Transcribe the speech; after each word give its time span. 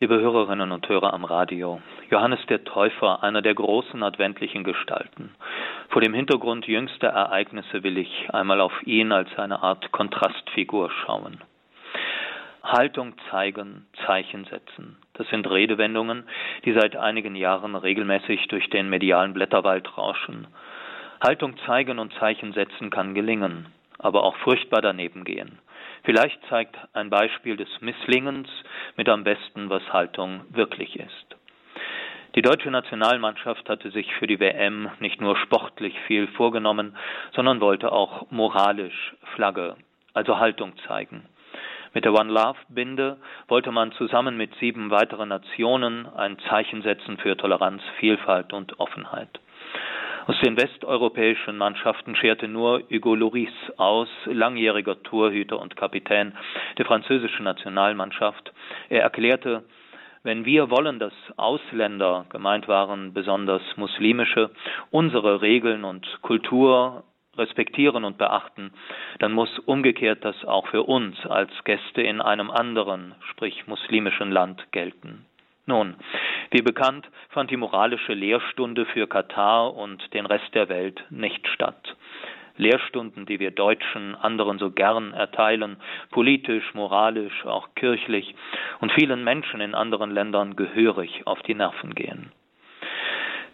Liebe 0.00 0.20
Hörerinnen 0.20 0.70
und 0.70 0.88
Hörer 0.88 1.12
am 1.12 1.24
Radio, 1.24 1.82
Johannes 2.08 2.38
der 2.46 2.62
Täufer, 2.62 3.24
einer 3.24 3.42
der 3.42 3.56
großen 3.56 4.00
adventlichen 4.04 4.62
Gestalten. 4.62 5.34
Vor 5.88 6.00
dem 6.00 6.14
Hintergrund 6.14 6.68
jüngster 6.68 7.08
Ereignisse 7.08 7.82
will 7.82 7.98
ich 7.98 8.32
einmal 8.32 8.60
auf 8.60 8.72
ihn 8.86 9.10
als 9.10 9.28
eine 9.36 9.60
Art 9.60 9.90
Kontrastfigur 9.90 10.92
schauen. 11.04 11.40
Haltung 12.62 13.14
zeigen, 13.32 13.88
Zeichen 14.06 14.44
setzen. 14.44 14.98
Das 15.14 15.26
sind 15.30 15.50
Redewendungen, 15.50 16.28
die 16.64 16.74
seit 16.74 16.94
einigen 16.94 17.34
Jahren 17.34 17.74
regelmäßig 17.74 18.46
durch 18.46 18.70
den 18.70 18.88
medialen 18.88 19.34
Blätterwald 19.34 19.98
rauschen. 19.98 20.46
Haltung 21.20 21.56
zeigen 21.66 21.98
und 21.98 22.14
Zeichen 22.20 22.52
setzen 22.52 22.90
kann 22.90 23.14
gelingen, 23.14 23.66
aber 23.98 24.22
auch 24.22 24.36
furchtbar 24.36 24.80
daneben 24.80 25.24
gehen. 25.24 25.58
Vielleicht 26.04 26.38
zeigt 26.48 26.76
ein 26.92 27.10
Beispiel 27.10 27.56
des 27.56 27.68
Misslingens 27.80 28.48
mit 28.96 29.08
am 29.08 29.24
besten, 29.24 29.70
was 29.70 29.82
Haltung 29.92 30.42
wirklich 30.50 30.96
ist. 30.96 31.36
Die 32.34 32.42
deutsche 32.42 32.70
Nationalmannschaft 32.70 33.68
hatte 33.68 33.90
sich 33.90 34.12
für 34.14 34.26
die 34.26 34.38
WM 34.38 34.90
nicht 35.00 35.20
nur 35.20 35.36
sportlich 35.36 35.98
viel 36.06 36.28
vorgenommen, 36.28 36.96
sondern 37.34 37.60
wollte 37.60 37.90
auch 37.90 38.30
moralisch 38.30 39.14
Flagge, 39.34 39.76
also 40.14 40.38
Haltung 40.38 40.74
zeigen. 40.86 41.24
Mit 41.94 42.04
der 42.04 42.12
One 42.12 42.30
Love 42.30 42.58
Binde 42.68 43.16
wollte 43.48 43.72
man 43.72 43.92
zusammen 43.92 44.36
mit 44.36 44.54
sieben 44.56 44.90
weiteren 44.90 45.30
Nationen 45.30 46.06
ein 46.06 46.38
Zeichen 46.48 46.82
setzen 46.82 47.16
für 47.16 47.36
Toleranz, 47.36 47.82
Vielfalt 47.98 48.52
und 48.52 48.78
Offenheit. 48.78 49.40
Aus 50.28 50.38
den 50.40 50.58
westeuropäischen 50.58 51.56
Mannschaften 51.56 52.14
scherte 52.14 52.48
nur 52.48 52.82
Hugo 52.90 53.14
Loris 53.14 53.48
aus, 53.78 54.10
langjähriger 54.26 55.02
Torhüter 55.02 55.58
und 55.58 55.74
Kapitän 55.74 56.34
der 56.76 56.84
französischen 56.84 57.44
Nationalmannschaft. 57.44 58.52
Er 58.90 59.00
erklärte, 59.00 59.64
wenn 60.24 60.44
wir 60.44 60.68
wollen, 60.68 60.98
dass 60.98 61.14
Ausländer, 61.38 62.26
gemeint 62.28 62.68
waren 62.68 63.14
besonders 63.14 63.62
muslimische, 63.76 64.50
unsere 64.90 65.40
Regeln 65.40 65.84
und 65.84 66.06
Kultur 66.20 67.04
respektieren 67.38 68.04
und 68.04 68.18
beachten, 68.18 68.74
dann 69.20 69.32
muss 69.32 69.58
umgekehrt 69.60 70.26
das 70.26 70.44
auch 70.44 70.66
für 70.66 70.82
uns 70.82 71.16
als 71.24 71.52
Gäste 71.64 72.02
in 72.02 72.20
einem 72.20 72.50
anderen, 72.50 73.14
sprich 73.30 73.66
muslimischen 73.66 74.30
Land 74.30 74.72
gelten. 74.72 75.24
Nun, 75.68 75.96
wie 76.50 76.62
bekannt, 76.62 77.06
fand 77.28 77.50
die 77.50 77.58
moralische 77.58 78.14
Lehrstunde 78.14 78.86
für 78.86 79.06
Katar 79.06 79.74
und 79.74 80.14
den 80.14 80.24
Rest 80.24 80.54
der 80.54 80.70
Welt 80.70 81.04
nicht 81.10 81.46
statt. 81.46 81.94
Lehrstunden, 82.56 83.26
die 83.26 83.38
wir 83.38 83.50
Deutschen 83.50 84.14
anderen 84.14 84.58
so 84.58 84.70
gern 84.70 85.12
erteilen, 85.12 85.76
politisch, 86.10 86.72
moralisch, 86.72 87.44
auch 87.44 87.68
kirchlich 87.74 88.34
und 88.80 88.92
vielen 88.92 89.22
Menschen 89.24 89.60
in 89.60 89.74
anderen 89.74 90.10
Ländern 90.10 90.56
gehörig 90.56 91.26
auf 91.26 91.42
die 91.42 91.54
Nerven 91.54 91.94
gehen. 91.94 92.32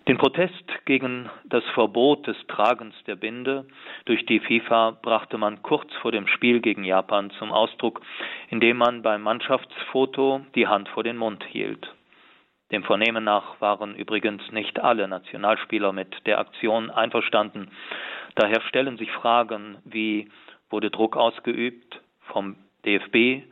Den 0.07 0.17
Protest 0.17 0.85
gegen 0.85 1.29
das 1.47 1.65
Verbot 1.75 2.29
des 2.29 2.37
Tragens 2.47 2.95
der 3.09 3.17
Binde 3.17 3.67
durch 4.05 4.25
die 4.27 4.39
FIFA 4.39 4.99
brachte 5.03 5.37
man 5.37 5.63
kurz 5.63 5.93
vor 5.95 6.13
dem 6.13 6.29
Spiel 6.29 6.61
gegen 6.61 6.85
Japan 6.85 7.31
zum 7.41 7.51
Ausdruck, 7.51 8.03
indem 8.51 8.77
man 8.77 9.03
beim 9.03 9.23
Mannschaftsfoto 9.23 10.47
die 10.55 10.69
Hand 10.69 10.89
vor 10.91 11.03
den 11.03 11.17
Mund 11.17 11.43
hielt. 11.45 11.89
Dem 12.73 12.83
Vernehmen 12.83 13.25
nach 13.25 13.61
waren 13.61 13.95
übrigens 13.95 14.51
nicht 14.51 14.81
alle 14.81 15.07
Nationalspieler 15.07 15.93
mit 15.93 16.27
der 16.27 16.39
Aktion 16.39 16.91
einverstanden. 16.91 17.71
Daher 18.35 18.61
stellen 18.63 18.97
sich 18.97 19.11
Fragen 19.13 19.79
wie 19.85 20.31
wurde 20.71 20.91
Druck 20.91 21.17
ausgeübt 21.17 22.01
vom 22.33 22.57
DFB, 22.85 23.47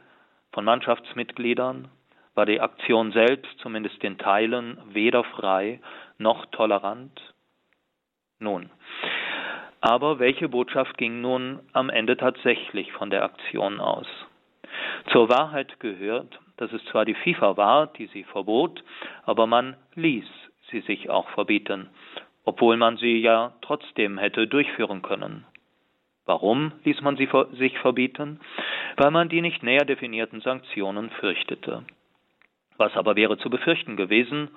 von 0.52 0.64
Mannschaftsmitgliedern, 0.64 1.88
war 2.34 2.46
die 2.46 2.60
Aktion 2.60 3.12
selbst 3.12 3.58
zumindest 3.58 4.02
in 4.02 4.18
Teilen 4.18 4.78
weder 4.88 5.22
frei 5.24 5.80
noch 6.18 6.46
tolerant? 6.46 7.20
Nun, 8.38 8.70
aber 9.80 10.18
welche 10.18 10.48
Botschaft 10.48 10.96
ging 10.96 11.20
nun 11.20 11.60
am 11.72 11.90
Ende 11.90 12.16
tatsächlich 12.16 12.92
von 12.92 13.10
der 13.10 13.24
Aktion 13.24 13.80
aus? 13.80 14.06
Zur 15.10 15.28
Wahrheit 15.28 15.80
gehört, 15.80 16.38
dass 16.62 16.72
es 16.72 16.84
zwar 16.86 17.04
die 17.04 17.14
FIFA 17.14 17.56
war, 17.56 17.88
die 17.88 18.06
sie 18.06 18.22
verbot, 18.22 18.84
aber 19.24 19.48
man 19.48 19.76
ließ 19.96 20.24
sie 20.70 20.80
sich 20.82 21.10
auch 21.10 21.28
verbieten, 21.30 21.90
obwohl 22.44 22.76
man 22.76 22.96
sie 22.98 23.18
ja 23.18 23.52
trotzdem 23.62 24.16
hätte 24.16 24.46
durchführen 24.46 25.02
können. 25.02 25.44
Warum 26.24 26.70
ließ 26.84 27.00
man 27.00 27.16
sie 27.16 27.28
sich 27.54 27.76
verbieten? 27.80 28.38
Weil 28.96 29.10
man 29.10 29.28
die 29.28 29.40
nicht 29.40 29.64
näher 29.64 29.84
definierten 29.84 30.40
Sanktionen 30.40 31.10
fürchtete. 31.10 31.82
Was 32.76 32.96
aber 32.96 33.16
wäre 33.16 33.38
zu 33.38 33.50
befürchten 33.50 33.96
gewesen? 33.96 34.48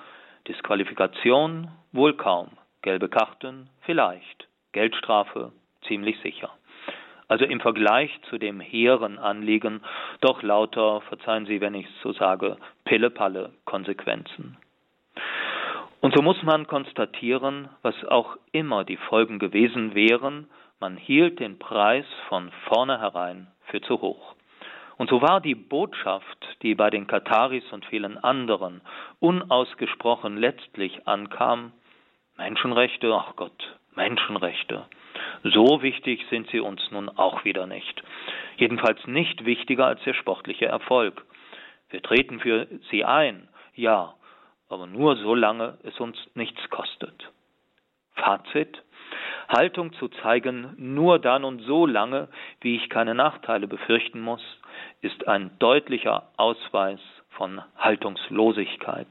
Disqualifikation 0.48 1.72
wohl 1.92 2.14
kaum, 2.14 2.52
gelbe 2.84 3.10
Karten 3.10 3.68
vielleicht, 3.82 4.48
Geldstrafe 4.74 5.54
ziemlich 5.88 6.20
sicher 6.20 6.52
also 7.28 7.46
im 7.46 7.60
Vergleich 7.60 8.12
zu 8.30 8.38
dem 8.38 8.60
hehren 8.60 9.18
Anliegen 9.18 9.82
doch 10.22 10.42
lauter, 10.44 11.02
verzeihen 11.02 11.46
Sie, 11.46 11.62
wenn 11.62 11.74
ich 11.74 11.86
es 11.88 12.02
so 12.02 12.14
sage, 12.14 12.58
Pillepalle 12.84 13.52
Konsequenzen. 13.66 14.58
Und 16.02 16.16
so 16.16 16.22
muss 16.22 16.42
man 16.44 16.68
konstatieren, 16.68 17.70
was 17.82 17.96
auch 18.06 18.38
immer 18.52 18.84
die 18.84 18.98
Folgen 18.98 19.40
gewesen 19.40 19.96
wären, 19.96 20.48
man 20.80 20.98
hielt 20.98 21.40
den 21.40 21.58
Preis 21.58 22.06
von 22.28 22.52
vornherein 22.68 23.48
für 23.68 23.82
zu 23.82 24.02
hoch. 24.02 24.36
Und 24.98 25.10
so 25.10 25.22
war 25.22 25.42
die 25.42 25.56
Botschaft, 25.56 26.58
die 26.62 26.76
bei 26.76 26.90
den 26.90 27.08
Kataris 27.08 27.64
und 27.72 27.86
vielen 27.86 28.18
anderen 28.18 28.82
unausgesprochen 29.20 30.38
letztlich 30.38 31.08
ankam, 31.08 31.72
Menschenrechte, 32.38 33.14
ach 33.14 33.36
Gott, 33.36 33.78
Menschenrechte. 33.96 34.86
So 35.54 35.84
wichtig 35.84 36.26
sind 36.32 36.50
sie 36.50 36.60
uns 36.60 36.82
nun 36.90 37.08
auch 37.08 37.46
wieder 37.46 37.68
nicht. 37.68 38.02
Jedenfalls 38.58 39.06
nicht 39.06 39.46
wichtiger 39.46 39.86
als 39.86 40.02
der 40.04 40.16
sportliche 40.16 40.66
Erfolg. 40.66 41.24
Wir 41.90 42.02
treten 42.02 42.40
für 42.40 42.68
sie 42.90 43.06
ein, 43.06 43.48
ja, 43.76 44.16
aber 44.70 44.88
nur 44.88 45.18
solange 45.18 45.78
es 45.84 46.00
uns 46.00 46.18
nichts 46.34 46.68
kostet. 46.72 47.32
Fazit 48.16 48.82
Haltung 49.48 49.94
zu 49.94 50.08
zeigen, 50.08 50.74
nur 50.78 51.20
dann 51.20 51.44
und 51.44 51.60
so 51.62 51.86
lange, 51.86 52.28
wie 52.62 52.76
ich 52.76 52.90
keine 52.90 53.14
Nachteile 53.14 53.68
befürchten 53.68 54.22
muss, 54.22 54.42
ist 55.02 55.28
ein 55.28 55.52
deutlicher 55.60 56.24
Ausweis 56.38 57.00
von 57.30 57.62
Haltungslosigkeit. 57.78 59.08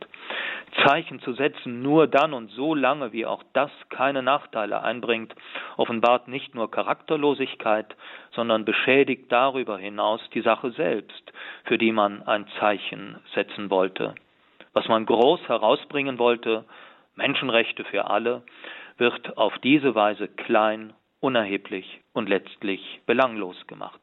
Zeichen 0.87 1.21
zu 1.21 1.33
setzen, 1.35 1.83
nur 1.83 2.07
dann 2.07 2.33
und 2.33 2.51
so 2.51 2.75
lange, 2.75 3.13
wie 3.13 3.27
auch 3.27 3.43
das 3.53 3.71
keine 3.91 4.23
Nachteile 4.23 4.83
einbringt, 4.83 5.35
offenbart 5.77 6.29
nicht 6.29 6.55
nur 6.55 6.71
Charakterlosigkeit, 6.71 7.95
sondern 8.33 8.65
beschädigt 8.65 9.31
darüber 9.31 9.79
hinaus 9.79 10.21
die 10.35 10.41
Sache 10.41 10.73
selbst, 10.73 11.33
für 11.65 11.79
die 11.79 11.93
man 11.93 12.23
ein 12.23 12.47
Zeichen 12.59 13.19
setzen 13.35 13.71
wollte. 13.71 14.15
Was 14.73 14.89
man 14.89 15.07
groß 15.07 15.49
herausbringen 15.49 16.19
wollte, 16.19 16.65
Menschenrechte 17.15 17.85
für 17.85 18.11
alle, 18.11 18.43
wird 18.97 19.37
auf 19.37 19.57
diese 19.59 19.95
Weise 19.95 20.29
klein, 20.29 20.93
unerheblich 21.21 22.01
und 22.13 22.29
letztlich 22.29 23.01
belanglos 23.07 23.57
gemacht. 23.67 24.01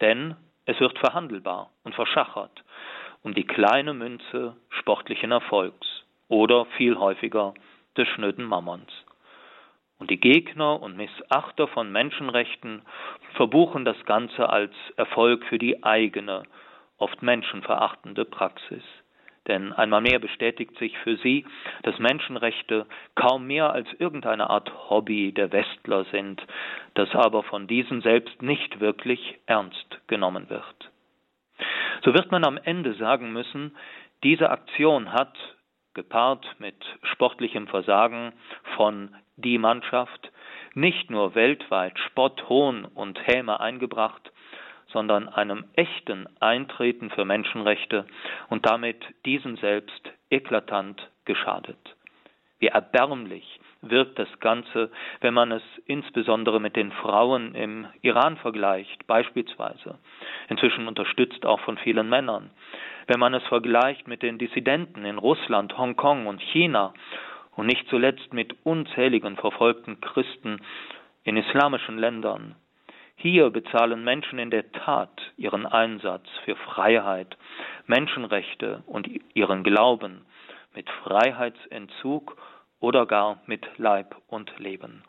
Denn 0.00 0.36
es 0.64 0.80
wird 0.80 0.98
verhandelbar 0.98 1.70
und 1.84 1.94
verschachert 1.94 2.64
um 3.26 3.34
die 3.34 3.44
kleine 3.44 3.92
Münze 3.92 4.54
sportlichen 4.68 5.32
Erfolgs 5.32 6.04
oder 6.28 6.64
viel 6.76 6.96
häufiger 6.96 7.54
des 7.96 8.06
schnöden 8.06 8.44
Mammons. 8.44 8.92
Und 9.98 10.10
die 10.10 10.20
Gegner 10.20 10.80
und 10.80 10.96
Missachter 10.96 11.66
von 11.66 11.90
Menschenrechten 11.90 12.82
verbuchen 13.34 13.84
das 13.84 13.96
Ganze 14.04 14.48
als 14.48 14.72
Erfolg 14.96 15.44
für 15.46 15.58
die 15.58 15.82
eigene, 15.82 16.44
oft 16.98 17.20
menschenverachtende 17.20 18.26
Praxis. 18.26 18.84
Denn 19.48 19.72
einmal 19.72 20.02
mehr 20.02 20.20
bestätigt 20.20 20.78
sich 20.78 20.96
für 20.98 21.16
sie, 21.16 21.44
dass 21.82 21.98
Menschenrechte 21.98 22.86
kaum 23.16 23.48
mehr 23.48 23.72
als 23.72 23.88
irgendeine 23.98 24.50
Art 24.50 24.70
Hobby 24.88 25.32
der 25.32 25.50
Westler 25.50 26.04
sind, 26.12 26.46
das 26.94 27.12
aber 27.12 27.42
von 27.42 27.66
diesen 27.66 28.02
selbst 28.02 28.40
nicht 28.40 28.78
wirklich 28.78 29.40
ernst 29.46 29.98
genommen 30.06 30.48
wird 30.48 30.92
so 32.06 32.14
wird 32.14 32.30
man 32.30 32.44
am 32.44 32.56
Ende 32.56 32.94
sagen 32.94 33.32
müssen, 33.32 33.76
diese 34.22 34.48
Aktion 34.48 35.12
hat, 35.12 35.36
gepaart 35.92 36.46
mit 36.60 36.76
sportlichem 37.02 37.66
Versagen 37.66 38.32
von 38.76 39.12
die 39.36 39.58
Mannschaft, 39.58 40.30
nicht 40.74 41.10
nur 41.10 41.34
weltweit 41.34 41.98
Spott, 41.98 42.48
Hohn 42.48 42.84
und 42.84 43.18
Häme 43.26 43.58
eingebracht, 43.58 44.30
sondern 44.92 45.28
einem 45.28 45.64
echten 45.74 46.28
Eintreten 46.38 47.10
für 47.10 47.24
Menschenrechte 47.24 48.06
und 48.50 48.66
damit 48.66 49.04
diesen 49.24 49.56
selbst 49.56 50.12
eklatant 50.30 51.10
geschadet. 51.24 51.96
Wie 52.60 52.68
erbärmlich 52.68 53.58
wirkt 53.90 54.18
das 54.18 54.28
Ganze, 54.40 54.90
wenn 55.20 55.34
man 55.34 55.52
es 55.52 55.62
insbesondere 55.86 56.60
mit 56.60 56.76
den 56.76 56.92
Frauen 56.92 57.54
im 57.54 57.86
Iran 58.02 58.36
vergleicht, 58.36 59.06
beispielsweise, 59.06 59.98
inzwischen 60.48 60.88
unterstützt 60.88 61.46
auch 61.46 61.60
von 61.60 61.78
vielen 61.78 62.08
Männern, 62.08 62.50
wenn 63.06 63.20
man 63.20 63.34
es 63.34 63.44
vergleicht 63.44 64.08
mit 64.08 64.22
den 64.22 64.38
Dissidenten 64.38 65.04
in 65.04 65.18
Russland, 65.18 65.76
Hongkong 65.76 66.26
und 66.26 66.40
China 66.40 66.94
und 67.56 67.66
nicht 67.66 67.88
zuletzt 67.88 68.32
mit 68.32 68.54
unzähligen 68.64 69.36
verfolgten 69.36 70.00
Christen 70.00 70.60
in 71.24 71.36
islamischen 71.36 71.98
Ländern. 71.98 72.54
Hier 73.16 73.50
bezahlen 73.50 74.04
Menschen 74.04 74.38
in 74.38 74.50
der 74.50 74.70
Tat 74.72 75.10
ihren 75.38 75.64
Einsatz 75.66 76.28
für 76.44 76.54
Freiheit, 76.54 77.36
Menschenrechte 77.86 78.82
und 78.86 79.08
ihren 79.34 79.64
Glauben 79.64 80.26
mit 80.74 80.88
Freiheitsentzug 81.02 82.36
oder 82.80 83.06
gar 83.06 83.40
mit 83.46 83.66
Leib 83.78 84.16
und 84.28 84.58
Leben. 84.58 85.02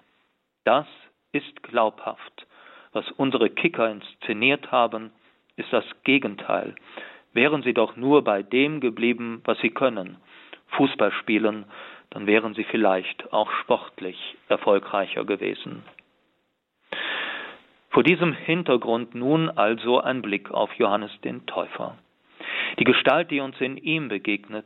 Das 0.63 0.87
ist 1.31 1.63
glaubhaft. 1.63 2.47
Was 2.93 3.09
unsere 3.11 3.49
Kicker 3.49 3.89
inszeniert 3.89 4.71
haben, 4.71 5.11
ist 5.55 5.71
das 5.71 5.85
Gegenteil. 6.03 6.75
Wären 7.33 7.61
sie 7.63 7.73
doch 7.73 7.95
nur 7.95 8.23
bei 8.23 8.43
dem 8.43 8.79
geblieben, 8.79 9.41
was 9.45 9.59
sie 9.59 9.69
können, 9.69 10.17
Fußball 10.69 11.11
spielen, 11.11 11.65
dann 12.09 12.25
wären 12.25 12.53
sie 12.53 12.63
vielleicht 12.63 13.31
auch 13.33 13.51
sportlich 13.61 14.17
erfolgreicher 14.47 15.25
gewesen. 15.25 15.83
Vor 17.89 18.03
diesem 18.03 18.33
Hintergrund 18.33 19.15
nun 19.15 19.49
also 19.49 19.99
ein 19.99 20.21
Blick 20.21 20.51
auf 20.51 20.73
Johannes 20.73 21.11
den 21.21 21.45
Täufer. 21.45 21.97
Die 22.79 22.83
Gestalt, 22.83 23.31
die 23.31 23.39
uns 23.39 23.59
in 23.59 23.77
ihm 23.77 24.07
begegnet, 24.07 24.65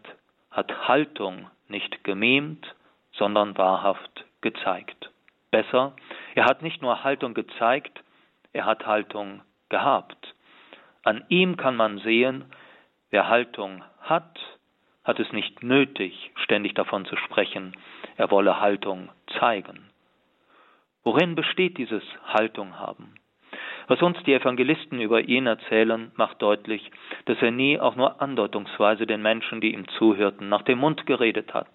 hat 0.52 0.88
Haltung 0.88 1.48
nicht 1.70 2.04
gemimt, 2.04 2.76
sondern 3.14 3.58
wahrhaft 3.58 4.26
gezeigt. 4.42 5.12
Besser, 5.52 5.94
er 6.36 6.46
hat 6.46 6.62
nicht 6.62 6.82
nur 6.82 7.04
Haltung 7.04 7.34
gezeigt, 7.34 8.04
er 8.54 8.66
hat 8.66 8.86
Haltung 8.86 9.42
gehabt. 9.70 10.36
An 11.04 11.26
ihm 11.30 11.58
kann 11.58 11.76
man 11.76 12.00
sehen, 12.00 12.46
wer 13.10 13.28
Haltung 13.28 13.84
hat, 14.02 14.40
hat 15.04 15.20
es 15.20 15.32
nicht 15.32 15.64
nötig, 15.64 16.32
ständig 16.36 16.74
davon 16.76 17.06
zu 17.06 17.16
sprechen, 17.18 17.76
er 18.18 18.32
wolle 18.32 18.60
Haltung 18.60 19.10
zeigen. 19.40 19.90
Worin 21.04 21.36
besteht 21.36 21.78
dieses 21.78 22.04
Haltung 22.26 22.78
haben? 22.78 23.16
Was 23.88 24.02
uns 24.02 24.22
die 24.24 24.34
Evangelisten 24.34 25.02
über 25.02 25.22
ihn 25.22 25.48
erzählen, 25.48 26.12
macht 26.16 26.42
deutlich, 26.42 26.92
dass 27.26 27.42
er 27.42 27.52
nie 27.52 27.80
auch 27.80 27.96
nur 27.96 28.22
andeutungsweise 28.22 29.08
den 29.08 29.22
Menschen, 29.22 29.60
die 29.60 29.74
ihm 29.74 29.88
zuhörten, 29.98 30.48
nach 30.48 30.62
dem 30.62 30.80
Mund 30.80 31.06
geredet 31.08 31.54
hat. 31.54 31.68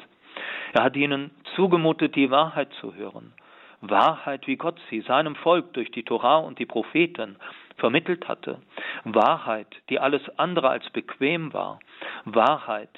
Er 0.76 0.82
hat 0.82 0.94
ihnen 0.94 1.31
zugemutet, 1.55 2.17
die 2.17 2.31
Wahrheit 2.31 2.70
zu 2.82 2.94
hören. 2.94 3.32
Wahrheit, 3.81 4.46
wie 4.46 4.56
Gott 4.56 4.78
sie 4.90 5.00
seinem 5.00 5.34
Volk 5.34 5.73
durch 5.73 5.90
die 5.90 6.02
Torah 6.02 6.37
und 6.37 6.58
die 6.58 6.67
Propheten 6.67 7.37
vermittelt 7.78 8.28
hatte. 8.28 8.61
Wahrheit, 9.05 9.69
die 9.88 9.99
alles 9.99 10.20
andere 10.38 10.69
als 10.69 10.90
bequem 10.90 11.55
war. 11.55 11.78
Wahrheit, 12.26 12.90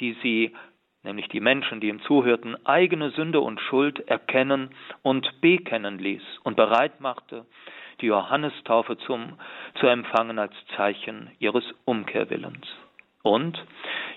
die 0.00 0.16
sie 0.22 0.54
nämlich 1.02 1.28
die 1.28 1.40
Menschen, 1.40 1.80
die 1.80 1.88
ihm 1.88 2.00
zuhörten, 2.04 2.56
eigene 2.64 3.10
Sünde 3.10 3.40
und 3.40 3.60
Schuld 3.60 4.00
erkennen 4.08 4.70
und 5.02 5.42
bekennen 5.42 5.98
ließ 5.98 6.22
und 6.42 6.56
bereit 6.56 7.02
machte, 7.02 7.44
die 8.00 8.06
Johannestaufe 8.06 8.96
zum, 8.96 9.38
zu 9.74 9.88
empfangen 9.88 10.38
als 10.38 10.54
Zeichen 10.74 11.30
ihres 11.38 11.64
Umkehrwillens. 11.84 12.66
Und 13.26 13.60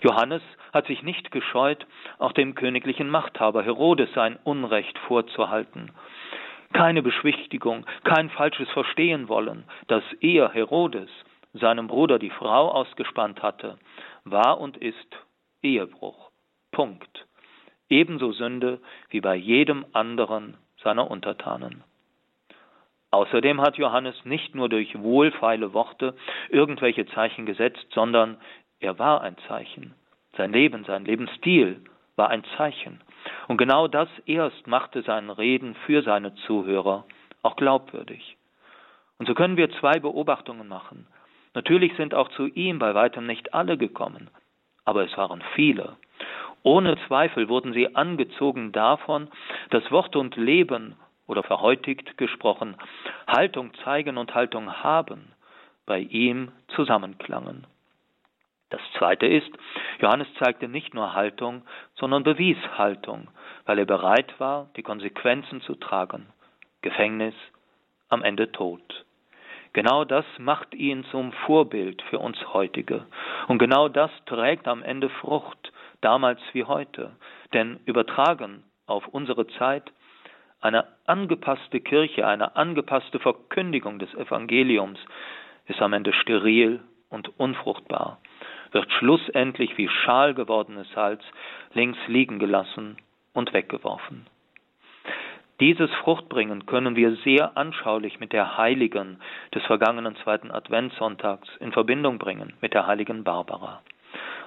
Johannes 0.02 0.44
hat 0.72 0.86
sich 0.86 1.02
nicht 1.02 1.32
gescheut, 1.32 1.88
auch 2.20 2.32
dem 2.32 2.54
königlichen 2.54 3.10
Machthaber 3.10 3.64
Herodes 3.64 4.08
sein 4.14 4.38
Unrecht 4.44 5.00
vorzuhalten. 5.00 5.92
Keine 6.74 7.02
Beschwichtigung, 7.02 7.88
kein 8.04 8.30
falsches 8.30 8.70
Verstehen 8.70 9.28
wollen, 9.28 9.64
dass 9.88 10.04
er, 10.22 10.52
Herodes, 10.52 11.10
seinem 11.54 11.88
Bruder 11.88 12.20
die 12.20 12.30
Frau 12.30 12.70
ausgespannt 12.70 13.42
hatte, 13.42 13.80
war 14.26 14.60
und 14.60 14.78
ist 14.78 15.18
Ehebruch. 15.64 16.30
Punkt. 16.72 17.26
Ebenso 17.90 18.32
Sünde 18.32 18.80
wie 19.10 19.22
bei 19.22 19.34
jedem 19.34 19.88
anderen 19.92 20.56
seiner 20.84 21.10
Untertanen. 21.10 21.84
Außerdem 23.10 23.60
hat 23.60 23.78
Johannes 23.78 24.24
nicht 24.24 24.54
nur 24.54 24.70
durch 24.70 25.02
wohlfeile 25.02 25.74
Worte 25.74 26.16
irgendwelche 26.50 27.08
Zeichen 27.08 27.48
gesetzt, 27.48 27.88
sondern 27.92 28.38
er 28.80 28.98
war 29.00 29.22
ein 29.22 29.38
Zeichen. 29.48 29.94
Sein 30.38 30.54
Leben, 30.54 30.84
sein 30.86 31.06
Lebensstil 31.06 31.82
war 32.16 32.30
ein 32.30 32.44
Zeichen. 32.58 33.02
Und 33.48 33.58
genau 33.58 33.88
das 33.88 34.10
erst 34.26 34.68
machte 34.68 35.02
sein 35.02 35.30
Reden 35.30 35.76
für 35.86 36.02
seine 36.02 36.36
Zuhörer 36.36 37.06
auch 37.42 37.56
glaubwürdig. 37.56 38.38
Und 39.18 39.28
so 39.28 39.34
können 39.34 39.58
wir 39.58 39.70
zwei 39.80 40.00
Beobachtungen 40.00 40.68
machen. 40.68 41.08
Natürlich 41.54 41.96
sind 41.98 42.14
auch 42.14 42.30
zu 42.30 42.46
ihm 42.46 42.80
bei 42.80 42.94
weitem 42.94 43.26
nicht 43.26 43.54
alle 43.54 43.78
gekommen, 43.78 44.30
aber 44.86 45.04
es 45.04 45.18
waren 45.18 45.44
viele. 45.56 45.98
Ohne 46.64 46.98
Zweifel 47.08 47.50
wurden 47.50 47.74
sie 47.74 47.96
angezogen 47.96 48.72
davon, 48.72 49.30
dass 49.72 49.92
Wort 49.92 50.16
und 50.16 50.36
Leben 50.36 50.96
oder 51.28 51.44
verheutigt 51.44 52.18
gesprochen, 52.18 52.76
Haltung 53.28 53.74
zeigen 53.84 54.18
und 54.18 54.36
Haltung 54.36 54.72
haben, 54.84 55.32
bei 55.86 56.00
ihm 56.00 56.52
zusammenklangen. 56.76 57.66
Das 58.70 58.82
zweite 58.98 59.26
ist, 59.26 59.50
Johannes 60.00 60.28
zeigte 60.38 60.68
nicht 60.68 60.94
nur 60.94 61.14
Haltung, 61.14 61.64
sondern 61.96 62.24
bewies 62.24 62.58
Haltung, 62.78 63.30
weil 63.66 63.80
er 63.80 63.86
bereit 63.86 64.40
war, 64.40 64.70
die 64.76 64.84
Konsequenzen 64.84 65.62
zu 65.62 65.76
tragen. 65.76 66.28
Gefängnis, 66.82 67.34
am 68.10 68.24
Ende 68.24 68.52
Tod. 68.52 69.06
Genau 69.74 70.04
das 70.04 70.26
macht 70.38 70.74
ihn 70.74 71.04
zum 71.12 71.32
Vorbild 71.32 72.02
für 72.04 72.20
uns 72.20 72.38
heutige. 72.54 73.06
Und 73.48 73.60
genau 73.60 73.88
das 73.88 74.12
trägt 74.26 74.68
am 74.68 74.82
Ende 74.82 75.10
Frucht, 75.10 75.72
damals 76.02 76.40
wie 76.54 76.64
heute. 76.64 77.12
Denn 77.54 77.80
übertragen 77.86 78.64
auf 78.88 79.08
unsere 79.08 79.46
Zeit 79.48 79.92
eine 80.62 80.88
angepasste 81.06 81.80
Kirche, 81.80 82.28
eine 82.28 82.56
angepasste 82.56 83.20
Verkündigung 83.20 84.00
des 84.00 84.14
Evangeliums 84.16 85.00
ist 85.66 85.82
am 85.82 85.94
Ende 85.94 86.14
steril 86.14 86.82
und 87.10 87.40
unfruchtbar, 87.40 88.20
wird 88.72 88.92
schlussendlich 88.94 89.78
wie 89.78 89.88
schal 89.88 90.34
gewordenes 90.34 90.90
Salz 90.92 91.24
links 91.74 92.00
liegen 92.08 92.40
gelassen 92.40 92.98
und 93.34 93.54
weggeworfen. 93.54 94.28
Dieses 95.60 95.92
Fruchtbringen 96.04 96.66
können 96.66 96.96
wir 96.96 97.16
sehr 97.18 97.58
anschaulich 97.58 98.20
mit 98.22 98.32
der 98.32 98.58
Heiligen 98.58 99.20
des 99.54 99.64
vergangenen 99.66 100.16
zweiten 100.18 100.52
Adventssonntags 100.52 101.50
in 101.60 101.74
Verbindung 101.74 102.18
bringen, 102.18 102.54
mit 102.62 102.74
der 102.74 102.88
heiligen 102.88 103.26
Barbara. 103.26 103.82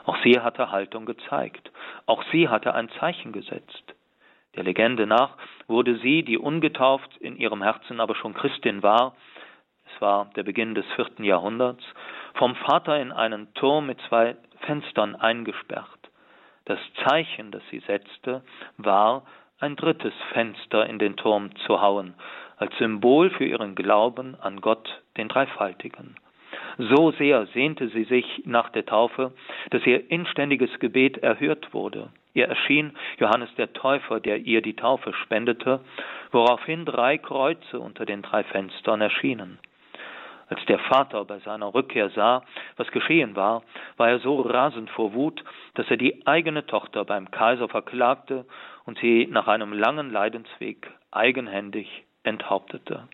Auch 0.05 0.17
sie 0.25 0.41
hatte 0.41 0.71
Haltung 0.71 1.05
gezeigt, 1.05 1.71
auch 2.07 2.25
sie 2.33 2.49
hatte 2.49 2.75
ein 2.75 2.89
Zeichen 2.99 3.33
gesetzt. 3.33 3.95
Der 4.57 4.65
Legende 4.65 5.07
nach 5.07 5.37
wurde 5.67 5.97
sie, 5.99 6.23
die 6.23 6.39
ungetauft 6.39 7.17
in 7.19 7.37
ihrem 7.37 7.63
Herzen 7.63 8.01
aber 8.01 8.15
schon 8.15 8.35
Christin 8.35 8.83
war, 8.83 9.15
es 9.95 10.01
war 10.01 10.31
der 10.35 10.43
Beginn 10.43 10.75
des 10.75 10.87
vierten 10.97 11.25
Jahrhunderts, 11.25 11.85
vom 12.35 12.55
Vater 12.57 13.01
in 13.01 13.13
einen 13.13 13.53
Turm 13.55 13.87
mit 13.87 14.01
zwei 14.09 14.37
Fenstern 14.61 15.17
eingesperrt. 15.17 15.89
Das 16.65 16.79
Zeichen, 17.05 17.51
das 17.51 17.63
sie 17.71 17.81
setzte, 17.81 18.43
war, 18.77 19.25
ein 19.59 19.77
drittes 19.77 20.15
Fenster 20.33 20.87
in 20.87 20.99
den 20.99 21.17
Turm 21.17 21.55
zu 21.67 21.81
hauen, 21.81 22.15
als 22.57 22.77
Symbol 22.79 23.31
für 23.31 23.45
ihren 23.45 23.75
Glauben 23.75 24.37
an 24.41 24.61
Gott, 24.61 25.03
den 25.17 25.29
Dreifaltigen. 25.29 26.17
So 26.79 27.13
sehr 27.13 27.47
sehnte 27.47 27.89
sie 27.89 28.05
sich 28.05 28.43
nach 28.45 28.71
der 28.71 28.87
Taufe, 28.87 29.33
dass 29.71 29.87
ihr 29.87 30.11
inständiges 30.11 30.71
Gebet 30.79 31.19
erhört 31.19 31.75
wurde. 31.75 32.11
Ihr 32.35 32.49
erschien 32.49 32.97
Johannes 33.19 33.55
der 33.57 33.73
Täufer, 33.73 34.21
der 34.21 34.39
ihr 34.39 34.63
die 34.63 34.77
Taufe 34.77 35.13
spendete, 35.13 35.81
woraufhin 36.31 36.85
drei 36.85 37.19
Kreuze 37.19 37.79
unter 37.79 38.07
den 38.07 38.23
drei 38.23 38.43
Fenstern 38.45 39.01
erschienen. 39.03 39.59
Als 40.53 40.67
der 40.67 40.81
Vater 40.81 41.25
bei 41.25 41.39
seiner 41.39 41.73
Rückkehr 41.73 42.11
sah, 42.11 42.43
was 42.77 42.87
geschehen 42.89 43.37
war, 43.37 43.63
war 43.97 44.11
er 44.11 44.19
so 44.19 44.39
rasend 44.43 44.91
vor 44.91 45.15
Wut, 45.15 45.43
dass 45.77 45.89
er 45.89 45.97
die 45.97 46.27
eigene 46.27 46.67
Tochter 46.67 47.07
beim 47.07 47.31
Kaiser 47.31 47.71
verklagte 47.71 48.45
und 48.85 48.99
sie 48.99 49.27
nach 49.31 49.49
einem 49.49 49.73
langen 49.73 50.11
Leidensweg 50.11 50.91
eigenhändig 51.11 52.05
enthauptete. 52.23 53.09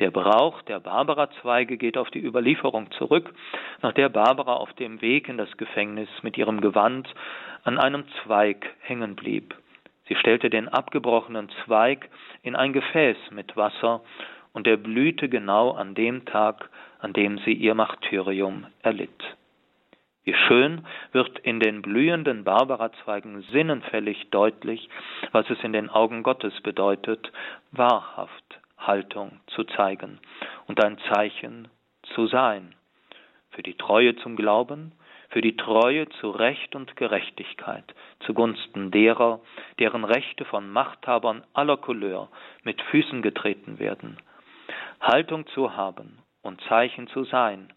Der 0.00 0.10
Brauch 0.10 0.60
der 0.62 0.80
Barbara-Zweige 0.80 1.76
geht 1.76 1.96
auf 1.96 2.10
die 2.10 2.24
Überlieferung 2.24 2.90
zurück, 2.98 3.32
nach 3.80 3.92
der 3.92 4.08
Barbara 4.08 4.54
auf 4.54 4.72
dem 4.72 5.00
Weg 5.02 5.28
in 5.28 5.38
das 5.38 5.56
Gefängnis 5.56 6.08
mit 6.22 6.36
ihrem 6.36 6.60
Gewand 6.60 7.08
an 7.62 7.78
einem 7.78 8.06
Zweig 8.24 8.74
hängen 8.80 9.14
blieb. 9.14 9.54
Sie 10.08 10.16
stellte 10.16 10.50
den 10.50 10.66
abgebrochenen 10.66 11.48
Zweig 11.64 12.10
in 12.42 12.56
ein 12.56 12.72
Gefäß 12.72 13.16
mit 13.30 13.56
Wasser, 13.56 14.00
und 14.52 14.66
er 14.66 14.76
blühte 14.76 15.28
genau 15.28 15.72
an 15.72 15.94
dem 15.94 16.24
Tag, 16.24 16.70
an 16.98 17.12
dem 17.12 17.38
sie 17.38 17.52
ihr 17.52 17.74
Martyrium 17.74 18.66
erlitt. 18.82 19.36
Wie 20.24 20.34
schön 20.34 20.86
wird 21.12 21.38
in 21.40 21.60
den 21.60 21.80
blühenden 21.82 22.44
Barbarazweigen 22.44 23.42
sinnenfällig 23.52 24.28
deutlich, 24.30 24.88
was 25.32 25.48
es 25.48 25.62
in 25.64 25.72
den 25.72 25.88
Augen 25.88 26.22
Gottes 26.22 26.60
bedeutet, 26.60 27.32
wahrhaft 27.72 28.60
Haltung 28.76 29.40
zu 29.48 29.64
zeigen 29.64 30.18
und 30.66 30.82
ein 30.84 30.98
Zeichen 31.12 31.68
zu 32.14 32.26
sein. 32.26 32.74
Für 33.50 33.62
die 33.62 33.74
Treue 33.74 34.14
zum 34.16 34.36
Glauben, 34.36 34.92
für 35.30 35.40
die 35.40 35.56
Treue 35.56 36.08
zu 36.20 36.30
Recht 36.30 36.74
und 36.74 36.96
Gerechtigkeit, 36.96 37.84
zugunsten 38.26 38.90
derer, 38.90 39.40
deren 39.78 40.04
Rechte 40.04 40.44
von 40.44 40.70
Machthabern 40.70 41.44
aller 41.54 41.76
Couleur 41.76 42.28
mit 42.62 42.80
Füßen 42.82 43.22
getreten 43.22 43.78
werden. 43.78 44.18
Haltung 45.00 45.46
zu 45.48 45.76
haben 45.76 46.18
und 46.42 46.60
Zeichen 46.62 47.08
zu 47.08 47.24
sein, 47.24 47.72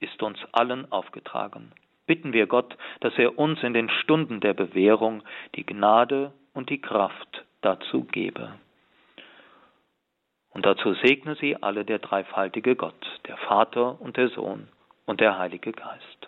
ist 0.00 0.22
uns 0.22 0.38
allen 0.52 0.90
aufgetragen. 0.92 1.72
Bitten 2.06 2.32
wir 2.32 2.46
Gott, 2.46 2.76
dass 3.00 3.16
er 3.18 3.38
uns 3.38 3.62
in 3.62 3.74
den 3.74 3.90
Stunden 3.90 4.40
der 4.40 4.54
Bewährung 4.54 5.22
die 5.56 5.66
Gnade 5.66 6.32
und 6.54 6.70
die 6.70 6.80
Kraft 6.80 7.44
dazu 7.60 8.04
gebe. 8.04 8.54
Und 10.50 10.64
dazu 10.64 10.94
segne 10.94 11.34
sie 11.36 11.62
alle 11.62 11.84
der 11.84 11.98
dreifaltige 11.98 12.76
Gott, 12.76 13.06
der 13.26 13.36
Vater 13.36 14.00
und 14.00 14.16
der 14.16 14.28
Sohn 14.30 14.68
und 15.04 15.20
der 15.20 15.38
Heilige 15.38 15.72
Geist. 15.72 16.27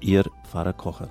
Ihr 0.00 0.24
Pfarrer 0.44 0.72
Kocher. 0.72 1.10